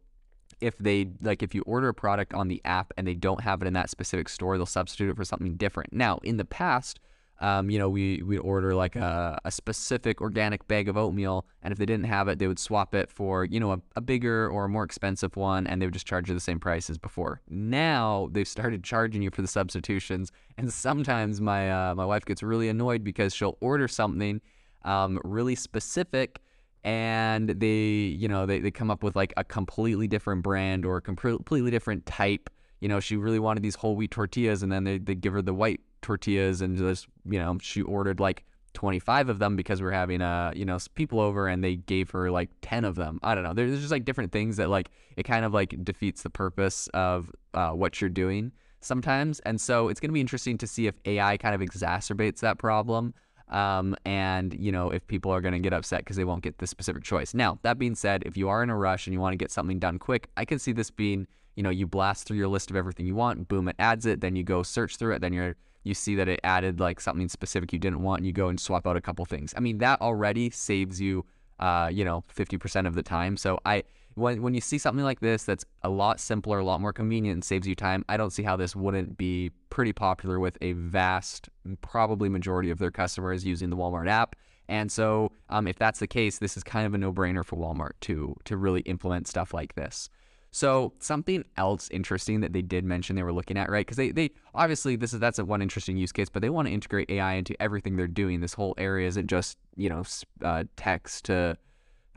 if 0.62 0.78
they 0.78 1.10
like 1.22 1.44
if 1.44 1.54
you 1.54 1.62
order 1.64 1.90
a 1.90 1.94
product 1.94 2.34
on 2.34 2.48
the 2.48 2.62
app 2.66 2.94
and 2.98 3.08
they 3.08 3.14
don't 3.14 3.42
have 3.42 3.62
it 3.62 3.68
in 3.68 3.74
that 3.74 3.90
specific 3.90 4.30
store, 4.30 4.58
they'll 4.58 4.66
substitute 4.66 5.10
it 5.10 5.16
for 5.16 5.26
something 5.26 5.56
different. 5.56 5.94
Now, 5.94 6.20
in 6.24 6.38
the 6.38 6.46
past, 6.46 7.00
um, 7.40 7.70
you 7.70 7.78
know, 7.78 7.90
we 7.90 8.24
we'd 8.24 8.40
order 8.40 8.74
like 8.74 8.96
a, 8.96 9.40
a, 9.46 9.52
specific 9.52 10.22
organic 10.22 10.68
bag 10.68 10.90
of 10.90 10.98
oatmeal, 10.98 11.46
and 11.62 11.72
if 11.72 11.78
they 11.78 11.86
didn't 11.86 12.06
have 12.06 12.28
it, 12.28 12.40
they 12.40 12.48
would 12.48 12.58
swap 12.58 12.96
it 12.96 13.12
for 13.12 13.46
you 13.46 13.60
know 13.60 13.74
a, 13.74 13.82
a, 13.96 14.02
bigger 14.02 14.50
or 14.50 14.66
a 14.66 14.70
more 14.70 14.84
expensive 14.84 15.36
one, 15.36 15.68
and 15.68 15.80
they 15.80 15.86
would 15.86 15.94
just 15.94 16.08
charge 16.08 16.30
you 16.30 16.34
the 16.34 16.40
same 16.40 16.60
price 16.60 16.90
as 16.90 16.98
before. 16.98 17.42
Now 17.48 18.30
they've 18.32 18.48
started 18.48 18.84
charging 18.84 19.22
you 19.22 19.30
for 19.30 19.44
the 19.44 19.48
substitutions, 19.48 20.32
and 20.58 20.74
sometimes 20.74 21.40
my 21.40 21.72
uh, 21.72 21.94
my 21.94 22.06
wife 22.06 22.26
gets 22.26 22.42
really 22.42 22.70
annoyed 22.70 23.04
because 23.04 23.36
she'll 23.36 23.58
order 23.62 23.88
something 23.88 24.42
um, 24.84 25.20
really 25.24 25.54
specific, 25.54 26.40
and 26.88 27.50
they 27.50 28.16
you 28.18 28.30
know 28.30 28.46
they, 28.46 28.60
they 28.60 28.72
come 28.72 28.90
up 28.90 29.04
with 29.04 29.14
like 29.14 29.34
a 29.36 29.44
completely 29.44 30.08
different 30.08 30.42
brand 30.42 30.86
or 30.86 30.98
a 30.98 31.02
completely 31.02 31.70
different 31.70 32.06
type. 32.06 32.50
You 32.80 32.88
know, 32.88 33.02
she 33.02 33.18
really 33.18 33.40
wanted 33.40 33.62
these 33.62 33.76
whole 33.76 33.98
wheat 33.98 34.12
tortillas, 34.12 34.64
and 34.64 34.72
then 34.72 34.86
they, 34.86 34.98
they 34.98 35.14
give 35.14 35.34
her 35.34 35.42
the 35.42 35.54
white 35.54 35.82
tortillas 36.02 36.62
and 36.62 36.78
just 36.78 37.08
you 37.26 37.38
know 37.38 37.58
she 37.62 37.82
ordered 37.82 38.20
like 38.22 38.46
25 38.74 39.30
of 39.30 39.40
them 39.40 39.56
because 39.56 39.82
we're 39.82 39.92
having 39.92 40.22
uh 40.22 40.52
you 40.56 40.64
know 40.64 40.78
people 40.94 41.20
over 41.20 41.48
and 41.48 41.64
they 41.64 41.76
gave 41.76 42.12
her 42.12 42.32
like 42.32 42.50
10 42.62 42.86
of 42.86 42.96
them. 42.96 43.20
I 43.22 43.36
don't 43.36 43.44
know. 43.44 43.54
There's 43.54 43.78
just 43.80 43.92
like 43.92 44.06
different 44.06 44.32
things 44.32 44.56
that 44.56 44.70
like 44.70 44.90
it 45.18 45.24
kind 45.24 45.44
of 45.44 45.54
like 45.54 45.84
defeats 45.84 46.24
the 46.24 46.30
purpose 46.30 46.88
of 46.94 47.30
uh, 47.54 47.72
what 47.72 48.00
you're 48.00 48.10
doing 48.10 48.54
sometimes. 48.80 49.42
And 49.42 49.60
so 49.60 49.90
it's 49.90 50.00
going 50.00 50.10
to 50.10 50.14
be 50.14 50.22
interesting 50.22 50.58
to 50.60 50.68
see 50.68 50.88
if 50.88 50.96
ai 51.04 51.36
kind 51.36 51.54
of 51.54 51.60
exacerbates 51.60 52.40
that 52.40 52.60
problem 52.60 53.14
um, 53.50 53.96
and 54.06 54.54
you 54.54 54.72
know 54.72 54.90
if 54.90 55.06
people 55.08 55.32
are 55.32 55.42
going 55.42 55.54
to 55.54 55.60
get 55.60 55.74
upset 55.74 56.00
because 56.00 56.16
they 56.16 56.26
won't 56.26 56.44
get 56.44 56.58
the 56.58 56.68
specific 56.68 57.04
choice 57.04 57.34
now 57.34 57.58
that 57.62 57.78
being 57.78 57.96
said 57.96 58.24
if 58.26 58.36
you 58.36 58.50
are 58.50 58.62
in 58.64 58.70
a 58.70 58.78
rush 58.78 59.08
and 59.08 59.14
you 59.14 59.20
want 59.20 59.34
to 59.34 59.38
get 59.38 59.52
something 59.52 59.80
done 59.80 59.98
quick 59.98 60.30
i 60.38 60.44
can 60.44 60.60
see 60.60 60.72
this 60.72 60.92
being 60.92 61.28
you 61.56 61.64
know 61.64 61.70
you 61.70 61.88
blast 61.88 62.28
through 62.28 62.38
your 62.38 62.48
list 62.48 62.70
of 62.70 62.76
everything 62.76 63.06
you 63.06 63.16
want 63.16 63.48
boom 63.48 63.68
it 63.68 63.76
adds 63.80 64.06
it 64.06 64.22
then 64.22 64.36
you 64.36 64.44
go 64.44 64.64
search 64.64 64.98
through 64.98 65.14
it 65.14 65.22
then 65.22 65.34
you're 65.34 65.56
you 65.88 65.94
see 65.94 66.16
that 66.16 66.28
it 66.28 66.40
added 66.44 66.80
like 66.80 67.00
something 67.00 67.30
specific 67.30 67.74
you 67.74 67.80
didn't 67.80 68.04
want 68.04 68.20
and 68.20 68.28
you 68.28 68.34
go 68.34 68.50
and 68.50 68.60
swap 68.60 68.86
out 68.86 68.98
a 68.98 69.02
couple 69.02 69.26
things. 69.26 69.54
I 69.58 69.62
mean, 69.62 69.80
that 69.80 70.02
already 70.02 70.50
saves 70.50 71.02
you, 71.02 71.26
uh, 71.60 71.90
you 71.92 72.06
know, 72.06 72.24
50% 72.36 72.86
of 72.86 72.94
the 72.94 73.02
time. 73.02 73.38
So 73.38 73.60
I, 73.66 73.84
when, 74.18 74.42
when 74.42 74.56
you 74.56 74.62
see 74.62 74.80
something 74.80 75.04
like 75.04 75.20
this 75.20 75.44
that's 75.44 75.64
a 75.84 75.90
lot 75.90 76.20
simpler, 76.20 76.58
a 76.58 76.66
lot 76.66 76.82
more 76.82 76.92
convenient 76.92 77.36
and 77.36 77.44
saves 77.44 77.68
you 77.68 77.76
time, 77.76 78.04
I 78.10 78.18
don't 78.18 78.32
see 78.32 78.44
how 78.44 78.56
this 78.56 78.76
wouldn't 78.76 79.18
be 79.18 79.52
pretty 79.70 79.94
popular 79.94 80.40
with 80.40 80.58
a 80.62 80.74
vast, 80.74 81.50
probably 81.82 82.28
majority 82.28 82.72
of 82.72 82.80
their 82.80 82.90
customers 82.90 83.46
using 83.46 83.70
the 83.70 83.78
Walmart 83.78 84.08
app. 84.08 84.36
And 84.68 84.92
so, 84.92 85.32
um, 85.50 85.68
if 85.68 85.78
that's 85.78 86.00
the 86.00 86.08
case, 86.08 86.40
this 86.40 86.58
is 86.58 86.64
kind 86.64 86.86
of 86.86 86.94
a 86.94 86.98
no-brainer 86.98 87.46
for 87.46 87.56
Walmart 87.56 87.92
to 88.02 88.36
to 88.46 88.58
really 88.58 88.82
implement 88.82 89.28
stuff 89.28 89.54
like 89.54 89.76
this. 89.76 90.10
So 90.52 90.94
something 91.00 91.46
else 91.56 91.88
interesting 91.90 92.42
that 92.42 92.52
they 92.52 92.64
did 92.64 92.84
mention 92.84 93.16
they 93.16 93.24
were 93.24 93.32
looking 93.32 93.58
at, 93.58 93.70
right? 93.70 93.86
Because 93.86 93.98
they, 93.98 94.12
they 94.12 94.32
obviously 94.56 94.96
this 94.96 95.14
is 95.14 95.20
that's 95.20 95.40
one 95.40 95.62
interesting 95.62 95.96
use 95.96 96.12
case, 96.12 96.28
but 96.30 96.42
they 96.42 96.50
want 96.50 96.68
to 96.68 96.74
integrate 96.74 97.12
AI 97.12 97.36
into 97.36 97.56
everything 97.62 97.96
they're 97.96 98.08
doing. 98.08 98.40
This 98.40 98.56
whole 98.56 98.74
area 98.78 99.08
isn't 99.08 99.28
just 99.28 99.58
you 99.76 99.90
know 99.90 100.04
uh, 100.44 100.64
text 100.76 101.26
to 101.26 101.58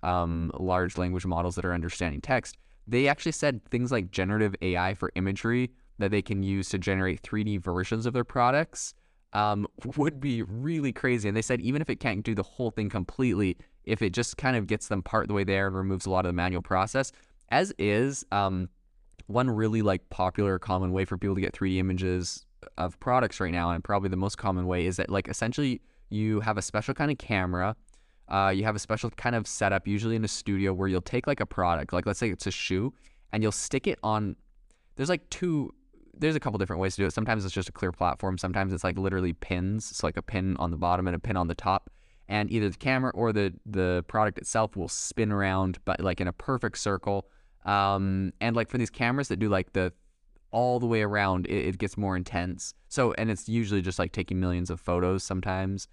um, 0.02 0.50
large 0.58 0.98
language 0.98 1.26
models 1.26 1.54
that 1.56 1.64
are 1.64 1.74
understanding 1.74 2.20
text. 2.20 2.56
They 2.86 3.08
actually 3.08 3.32
said 3.32 3.64
things 3.66 3.92
like 3.92 4.10
generative 4.10 4.54
AI 4.62 4.94
for 4.94 5.12
imagery 5.14 5.70
that 5.98 6.10
they 6.10 6.22
can 6.22 6.42
use 6.42 6.68
to 6.70 6.78
generate 6.78 7.22
3D 7.22 7.60
versions 7.60 8.06
of 8.06 8.12
their 8.12 8.24
products 8.24 8.94
um, 9.32 9.66
would 9.96 10.20
be 10.20 10.42
really 10.42 10.92
crazy. 10.92 11.28
And 11.28 11.36
they 11.36 11.42
said 11.42 11.60
even 11.60 11.82
if 11.82 11.90
it 11.90 12.00
can't 12.00 12.24
do 12.24 12.34
the 12.34 12.42
whole 12.42 12.70
thing 12.70 12.88
completely, 12.88 13.56
if 13.84 14.02
it 14.02 14.10
just 14.10 14.36
kind 14.36 14.56
of 14.56 14.66
gets 14.66 14.88
them 14.88 15.02
part 15.02 15.28
the 15.28 15.34
way 15.34 15.44
there 15.44 15.66
and 15.66 15.76
removes 15.76 16.06
a 16.06 16.10
lot 16.10 16.24
of 16.24 16.30
the 16.30 16.34
manual 16.34 16.62
process, 16.62 17.12
as 17.50 17.72
is, 17.78 18.24
um, 18.32 18.68
one 19.26 19.48
really 19.48 19.82
like 19.82 20.08
popular 20.10 20.58
common 20.58 20.92
way 20.92 21.04
for 21.04 21.16
people 21.16 21.34
to 21.34 21.40
get 21.40 21.52
3D 21.52 21.76
images 21.78 22.44
of 22.78 22.98
products 23.00 23.40
right 23.40 23.52
now, 23.52 23.70
and 23.70 23.82
probably 23.82 24.08
the 24.08 24.16
most 24.16 24.38
common 24.38 24.66
way 24.66 24.86
is 24.86 24.96
that 24.96 25.10
like 25.10 25.28
essentially 25.28 25.80
you 26.10 26.40
have 26.40 26.58
a 26.58 26.62
special 26.62 26.94
kind 26.94 27.10
of 27.10 27.18
camera. 27.18 27.76
Uh, 28.30 28.52
you 28.54 28.64
have 28.64 28.76
a 28.76 28.78
special 28.78 29.10
kind 29.10 29.34
of 29.34 29.46
setup, 29.46 29.86
usually 29.86 30.16
in 30.16 30.24
a 30.24 30.28
studio, 30.28 30.72
where 30.72 30.88
you'll 30.88 31.00
take 31.00 31.26
like 31.26 31.40
a 31.40 31.46
product, 31.46 31.92
like 31.92 32.06
let's 32.06 32.18
say 32.18 32.30
it's 32.30 32.46
a 32.46 32.50
shoe, 32.50 32.92
and 33.32 33.42
you'll 33.42 33.52
stick 33.52 33.86
it 33.86 33.98
on. 34.02 34.36
There's 34.96 35.08
like 35.08 35.28
two. 35.30 35.74
There's 36.16 36.36
a 36.36 36.40
couple 36.40 36.58
different 36.58 36.80
ways 36.82 36.96
to 36.96 37.02
do 37.02 37.06
it. 37.06 37.12
Sometimes 37.12 37.44
it's 37.44 37.54
just 37.54 37.68
a 37.68 37.72
clear 37.72 37.92
platform. 37.92 38.36
Sometimes 38.36 38.72
it's 38.72 38.84
like 38.84 38.98
literally 38.98 39.32
pins. 39.32 39.90
It's 39.90 40.02
like 40.02 40.16
a 40.16 40.22
pin 40.22 40.56
on 40.58 40.70
the 40.70 40.76
bottom 40.76 41.06
and 41.06 41.16
a 41.16 41.18
pin 41.18 41.36
on 41.36 41.48
the 41.48 41.54
top 41.54 41.90
and 42.28 42.50
either 42.52 42.68
the 42.68 42.76
camera 42.76 43.10
or 43.14 43.32
the 43.32 43.52
the 43.66 44.04
product 44.06 44.38
itself 44.38 44.76
will 44.76 44.88
spin 44.88 45.32
around 45.32 45.78
but 45.84 46.00
like 46.00 46.20
in 46.20 46.28
a 46.28 46.32
perfect 46.32 46.78
circle 46.78 47.26
um, 47.64 48.32
and 48.40 48.56
like 48.56 48.68
for 48.70 48.78
these 48.78 48.90
cameras 48.90 49.28
that 49.28 49.38
do 49.38 49.48
like 49.48 49.72
the 49.72 49.92
all 50.52 50.80
the 50.80 50.86
way 50.86 51.02
around, 51.02 51.46
it, 51.46 51.66
it, 51.66 51.78
gets 51.78 51.96
more 51.96 52.16
intense. 52.16 52.74
So, 52.88 53.12
and 53.12 53.30
it's 53.30 53.48
usually 53.48 53.82
just 53.82 53.98
like 53.98 54.12
taking 54.12 54.40
millions 54.40 54.70
of 54.70 54.80
photos 54.80 55.22
sometimes 55.22 55.86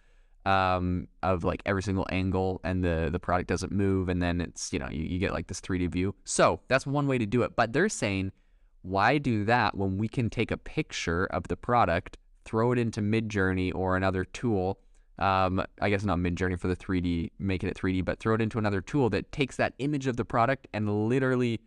um, 0.48 1.10
of 1.24 1.44
like 1.44 1.62
every 1.66 1.84
single 1.84 2.08
angle, 2.10 2.62
and 2.64 2.84
the 2.84 3.10
the 3.12 3.20
product 3.20 3.50
doesn't 3.50 3.72
move, 3.72 4.08
and 4.08 4.22
then 4.22 4.40
it's 4.40 4.72
you 4.72 4.80
know 4.80 4.88
you, 4.90 5.04
you 5.04 5.20
get 5.20 5.34
like 5.34 5.48
this 5.48 5.60
3D 5.60 5.92
view. 5.92 6.16
So 6.24 6.62
that's 6.70 6.88
one 6.88 7.06
way 7.06 7.18
to 7.18 7.26
do 7.26 7.44
it. 7.44 7.56
But 7.56 7.74
they're 7.74 7.90
saying, 7.90 8.32
why 8.82 9.18
do 9.18 9.44
that 9.44 9.76
when 9.76 9.98
we 9.98 10.08
can 10.08 10.30
take 10.30 10.52
a 10.52 10.58
picture 10.58 11.26
of 11.26 11.50
the 11.50 11.58
product, 11.58 12.18
throw 12.46 12.72
it 12.72 12.80
into 12.80 13.02
Midjourney 13.02 13.76
or 13.76 13.98
another 13.98 14.24
tool, 14.24 14.80
um, 15.20 15.62
I 15.82 15.90
guess 15.90 16.06
not 16.06 16.20
Midjourney 16.20 16.58
for 16.58 16.70
the 16.70 16.78
3D, 16.78 17.32
making 17.40 17.68
it 17.70 17.76
3D, 17.76 18.06
but 18.06 18.20
throw 18.20 18.36
it 18.36 18.42
into 18.42 18.58
another 18.58 18.80
tool 18.80 19.10
that 19.10 19.30
takes 19.34 19.58
that 19.58 19.74
image 19.80 20.08
of 20.08 20.16
the 20.16 20.24
product 20.24 20.68
and 20.74 21.10
literally 21.10 21.60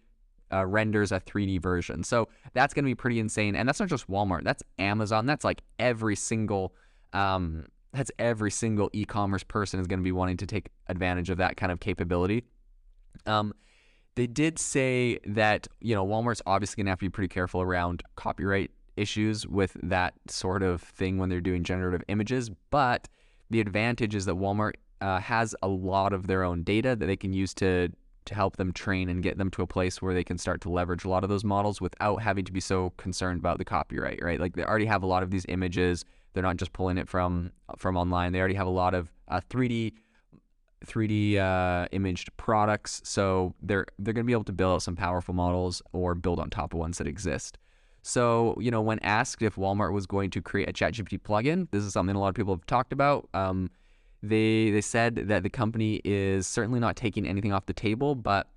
uh, 0.53 0.65
renders 0.65 1.13
a 1.13 1.21
3D 1.21 1.61
version. 1.61 2.03
So 2.03 2.29
that's 2.55 2.73
going 2.73 2.85
to 2.85 2.91
be 2.91 2.95
pretty 2.95 3.21
insane. 3.21 3.55
And 3.55 3.69
that's 3.69 3.79
not 3.79 3.91
just 3.91 4.09
Walmart. 4.09 4.45
That's 4.45 4.63
Amazon. 4.79 5.27
That's 5.27 5.45
like 5.45 5.61
every 5.79 6.17
single, 6.17 6.73
um, 7.13 7.67
that's 7.93 8.11
every 8.19 8.51
single 8.51 8.91
e-commerce 8.93 9.43
person 9.43 9.81
is 9.81 9.87
going 9.87 9.99
to 9.99 10.05
be 10.05 10.13
wanting 10.13 10.37
to 10.39 10.47
take 10.47 10.71
advantage 10.89 11.31
of 11.31 11.39
that 11.39 11.57
kind 11.57 11.73
of 11.73 11.81
capability. 11.81 12.45
Um, 13.27 13.53
they 14.15 14.27
did 14.27 14.59
say 14.59 15.19
that 15.27 15.67
you 15.81 15.95
know 15.95 16.07
Walmart's 16.07 16.43
obviously 16.47 16.77
going 16.77 16.87
to 16.87 16.91
have 16.91 16.99
to 16.99 17.07
be 17.07 17.11
pretty 17.11 17.29
careful 17.29 17.61
around 17.63 18.03
copyright 18.17 18.71
issues 18.97 19.47
with 19.47 19.77
that 19.83 20.15
sort 20.29 20.63
of 20.63 20.83
thing 20.83 21.19
when 21.19 21.29
they're 21.29 21.41
doing 21.41 21.65
generative 21.65 22.03
images, 22.09 22.51
but 22.71 23.09
the 23.49 23.61
advantage 23.61 24.15
is 24.15 24.27
that 24.27 24.35
Walmart 24.35 24.75
uh, 25.01 25.19
has 25.21 25.55
a 25.63 25.69
lot 25.69 26.13
of 26.13 26.27
their 26.27 26.43
own 26.45 26.63
data 26.63 26.95
that 26.95 27.07
they 27.07 27.17
can 27.17 27.33
use 27.33 27.55
to 27.55 27.91
to 28.27 28.35
help 28.35 28.57
them 28.57 28.73
train 28.73 29.09
and 29.09 29.23
get 29.23 29.39
them 29.39 29.51
to 29.51 29.63
a 29.63 29.67
place 29.67 30.03
where 30.03 30.15
they 30.15 30.23
can 30.23 30.39
start 30.39 30.61
to 30.61 30.71
leverage 30.71 31.05
a 31.05 31.09
lot 31.09 31.25
of 31.25 31.31
those 31.31 31.43
models 31.43 31.81
without 31.81 32.23
having 32.23 32.45
to 32.45 32.53
be 32.53 32.61
so 32.61 32.91
concerned 32.97 33.41
about 33.41 33.59
the 33.59 33.65
copyright, 33.65 34.21
right? 34.23 34.39
Like 34.39 34.55
they 34.55 34.63
already 34.63 34.85
have 34.85 35.03
a 35.03 35.07
lot 35.07 35.23
of 35.23 35.31
these 35.31 35.47
images. 35.49 36.05
They're 36.33 36.43
not 36.43 36.57
just 36.57 36.73
pulling 36.73 36.99
it 36.99 37.09
from 37.09 37.53
from 37.77 37.97
online. 37.97 38.33
They 38.33 38.39
already 38.39 38.55
have 38.55 38.67
a 38.67 38.71
lot 38.71 38.95
of 38.95 39.13
uh, 39.29 39.41
3D 39.51 39.95
3D 40.87 41.37
uh, 41.37 41.89
imaged 41.93 42.35
products, 42.37 43.03
so 43.05 43.55
they're 43.63 43.87
they're 43.99 44.15
going 44.15 44.25
to 44.25 44.27
be 44.27 44.33
able 44.33 44.45
to 44.45 44.53
build 44.53 44.77
out 44.77 44.83
some 44.83 44.97
powerful 44.97 45.35
models 45.35 45.83
or 45.93 46.15
build 46.15 46.39
on 46.39 46.51
top 46.51 46.73
of 46.73 46.79
ones 46.79 46.99
that 46.99 47.07
exist. 47.07 47.59
So, 48.03 48.57
you 48.59 48.71
know, 48.71 48.81
when 48.81 48.99
asked 49.01 49.43
if 49.43 49.57
Walmart 49.57 49.93
was 49.93 50.07
going 50.07 50.31
to 50.31 50.41
create 50.41 50.69
a 50.69 50.73
ChatGPT 50.73 51.21
plugin, 51.21 51.69
this 51.71 51.85
is 51.85 51.93
something 51.93 52.17
a 52.17 52.19
lot 52.19 52.29
of 52.29 52.35
people 52.35 52.55
have 52.55 52.65
talked 52.65 52.93
about. 52.93 53.29
Um, 53.35 53.71
they 54.23 54.71
they 54.71 54.81
said 54.81 55.17
that 55.29 55.43
the 55.43 55.51
company 55.51 56.01
is 56.05 56.47
certainly 56.47 56.81
not 56.81 56.97
taking 56.97 57.27
anything 57.27 57.53
off 57.53 57.67
the 57.67 57.73
table, 57.73 58.15
but 58.15 58.49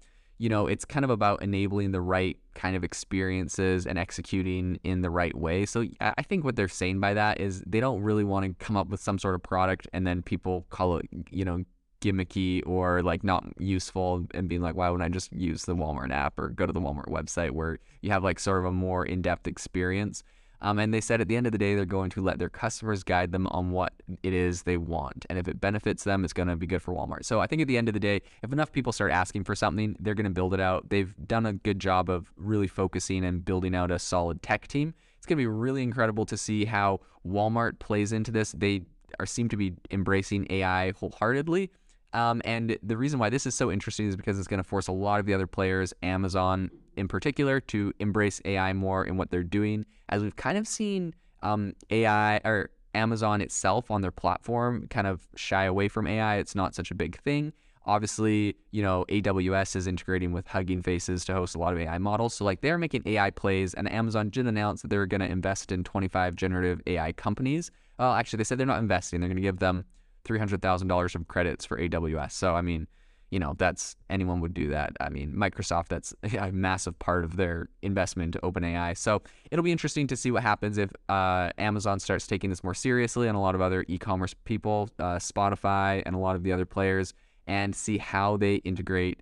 you 0.43 0.49
know, 0.49 0.67
it's 0.67 0.83
kind 0.83 1.05
of 1.05 1.09
about 1.09 1.41
enabling 1.41 1.93
the 1.93 2.01
right 2.01 2.37
kind 2.53 2.75
of 2.75 2.83
experiences 2.83 3.87
and 3.87 3.97
executing 3.97 4.77
in 4.83 4.99
the 4.99 5.09
right 5.09 5.33
way. 5.37 5.65
So 5.65 5.85
I 6.01 6.21
think 6.21 6.43
what 6.43 6.57
they're 6.57 6.67
saying 6.67 6.99
by 6.99 7.13
that 7.13 7.39
is 7.39 7.63
they 7.65 7.79
don't 7.79 8.01
really 8.01 8.25
want 8.25 8.45
to 8.45 8.65
come 8.65 8.75
up 8.75 8.89
with 8.89 8.99
some 8.99 9.17
sort 9.17 9.35
of 9.35 9.41
product 9.41 9.87
and 9.93 10.05
then 10.05 10.21
people 10.21 10.65
call 10.69 10.97
it, 10.97 11.05
you 11.31 11.45
know, 11.45 11.63
gimmicky 12.01 12.61
or 12.67 13.01
like 13.01 13.23
not 13.23 13.45
useful 13.57 14.25
and 14.33 14.49
being 14.49 14.61
like, 14.61 14.75
why 14.75 14.89
wouldn't 14.89 15.05
I 15.05 15.07
just 15.07 15.31
use 15.31 15.63
the 15.63 15.77
Walmart 15.77 16.11
app 16.11 16.37
or 16.37 16.49
go 16.49 16.65
to 16.65 16.73
the 16.73 16.81
Walmart 16.81 17.07
website 17.07 17.51
where 17.51 17.79
you 18.01 18.11
have 18.11 18.25
like 18.25 18.37
sort 18.37 18.59
of 18.59 18.65
a 18.65 18.71
more 18.73 19.05
in 19.05 19.21
depth 19.21 19.47
experience? 19.47 20.25
Um, 20.63 20.79
and 20.79 20.93
they 20.93 21.01
said 21.01 21.19
at 21.19 21.27
the 21.27 21.35
end 21.35 21.45
of 21.45 21.51
the 21.51 21.57
day, 21.57 21.75
they're 21.75 21.85
going 21.85 22.09
to 22.11 22.21
let 22.21 22.39
their 22.39 22.49
customers 22.49 23.03
guide 23.03 23.33
them 23.33 23.47
on 23.47 23.71
what 23.71 23.93
it 24.23 24.33
is 24.33 24.63
they 24.63 24.77
want. 24.77 25.25
And 25.29 25.37
if 25.37 25.47
it 25.49 25.59
benefits 25.59 26.05
them, 26.05 26.23
it's 26.23 26.31
going 26.31 26.47
to 26.47 26.55
be 26.55 26.65
good 26.65 26.81
for 26.81 26.93
Walmart. 26.93 27.25
So 27.25 27.41
I 27.41 27.47
think 27.47 27.61
at 27.61 27.67
the 27.67 27.77
end 27.77 27.89
of 27.89 27.93
the 27.93 27.99
day, 27.99 28.21
if 28.41 28.51
enough 28.53 28.71
people 28.71 28.93
start 28.93 29.11
asking 29.11 29.43
for 29.43 29.55
something, 29.55 29.95
they're 29.99 30.13
going 30.13 30.23
to 30.23 30.29
build 30.29 30.53
it 30.53 30.61
out. 30.61 30.89
They've 30.89 31.13
done 31.27 31.45
a 31.45 31.53
good 31.53 31.79
job 31.79 32.09
of 32.09 32.31
really 32.37 32.67
focusing 32.67 33.25
and 33.25 33.43
building 33.43 33.75
out 33.75 33.91
a 33.91 33.99
solid 33.99 34.41
tech 34.41 34.67
team. 34.67 34.93
It's 35.17 35.25
going 35.25 35.37
to 35.37 35.41
be 35.41 35.47
really 35.47 35.83
incredible 35.83 36.25
to 36.27 36.37
see 36.37 36.63
how 36.63 37.01
Walmart 37.27 37.79
plays 37.79 38.13
into 38.13 38.31
this. 38.31 38.53
They 38.53 38.83
are 39.19 39.25
seem 39.25 39.49
to 39.49 39.57
be 39.57 39.73
embracing 39.91 40.47
AI 40.49 40.91
wholeheartedly. 40.91 41.71
Um, 42.13 42.41
and 42.45 42.77
the 42.81 42.95
reason 42.95 43.19
why 43.19 43.29
this 43.29 43.45
is 43.45 43.55
so 43.55 43.71
interesting 43.71 44.07
is 44.07 44.15
because 44.15 44.39
it's 44.39 44.47
going 44.47 44.61
to 44.61 44.67
force 44.67 44.87
a 44.87 44.91
lot 44.91 45.19
of 45.19 45.25
the 45.25 45.33
other 45.33 45.47
players, 45.47 45.93
Amazon 46.03 46.71
in 46.95 47.07
particular, 47.07 47.59
to 47.59 47.93
embrace 47.99 48.41
AI 48.45 48.73
more 48.73 49.05
in 49.05 49.17
what 49.17 49.31
they're 49.31 49.43
doing. 49.43 49.85
As 50.09 50.21
we've 50.21 50.35
kind 50.35 50.57
of 50.57 50.67
seen 50.67 51.13
um, 51.41 51.73
AI 51.89 52.37
or 52.45 52.69
Amazon 52.95 53.41
itself 53.41 53.91
on 53.91 54.01
their 54.01 54.11
platform 54.11 54.87
kind 54.89 55.07
of 55.07 55.27
shy 55.35 55.65
away 55.65 55.87
from 55.87 56.07
AI. 56.07 56.37
It's 56.37 56.55
not 56.55 56.75
such 56.75 56.91
a 56.91 56.95
big 56.95 57.19
thing. 57.21 57.53
Obviously, 57.85 58.55
you 58.71 58.81
know, 58.81 59.03
AWS 59.09 59.75
is 59.75 59.87
integrating 59.87 60.31
with 60.31 60.47
Hugging 60.47 60.81
Faces 60.81 61.25
to 61.25 61.33
host 61.33 61.55
a 61.55 61.59
lot 61.59 61.73
of 61.73 61.79
AI 61.79 61.97
models. 61.97 62.33
So, 62.33 62.45
like, 62.45 62.61
they're 62.61 62.77
making 62.77 63.03
AI 63.05 63.29
plays, 63.29 63.73
and 63.73 63.91
Amazon 63.91 64.29
did 64.29 64.47
announce 64.47 64.83
that 64.83 64.87
they're 64.87 65.05
going 65.05 65.19
to 65.19 65.29
invest 65.29 65.71
in 65.71 65.83
25 65.83 66.35
generative 66.35 66.81
AI 66.87 67.11
companies. 67.11 67.71
Actually, 67.99 68.37
they 68.37 68.43
said 68.45 68.57
they're 68.57 68.65
not 68.65 68.79
investing, 68.79 69.19
they're 69.19 69.27
going 69.27 69.35
to 69.35 69.41
give 69.41 69.59
them 69.59 69.83
$300,000 70.25 71.15
of 71.15 71.27
credits 71.27 71.65
for 71.65 71.77
AWS. 71.77 72.31
So, 72.31 72.55
I 72.55 72.61
mean, 72.61 72.87
you 73.33 73.39
know, 73.39 73.55
that's 73.57 73.95
anyone 74.11 74.41
would 74.41 74.53
do 74.53 74.67
that. 74.67 74.93
I 75.01 75.09
mean, 75.09 75.33
Microsoft, 75.33 75.87
that's 75.87 76.13
a 76.37 76.51
massive 76.51 76.99
part 76.99 77.23
of 77.23 77.35
their 77.35 77.67
investment 77.81 78.33
to 78.33 78.39
OpenAI. 78.41 78.95
So 78.95 79.23
it'll 79.49 79.63
be 79.63 79.71
interesting 79.71 80.05
to 80.05 80.15
see 80.15 80.29
what 80.29 80.43
happens 80.43 80.77
if 80.77 80.91
uh, 81.09 81.49
Amazon 81.57 81.99
starts 81.99 82.27
taking 82.27 82.51
this 82.51 82.63
more 82.63 82.75
seriously 82.75 83.27
and 83.27 83.35
a 83.35 83.39
lot 83.39 83.55
of 83.55 83.61
other 83.61 83.85
e 83.87 83.97
commerce 83.97 84.35
people, 84.45 84.87
uh, 84.99 85.15
Shopify, 85.15 86.03
and 86.05 86.13
a 86.15 86.19
lot 86.19 86.35
of 86.35 86.43
the 86.43 86.51
other 86.51 86.65
players, 86.67 87.15
and 87.47 87.75
see 87.75 87.97
how 87.97 88.37
they 88.37 88.57
integrate 88.57 89.21